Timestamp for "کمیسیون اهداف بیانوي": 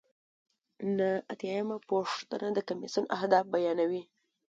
2.69-4.03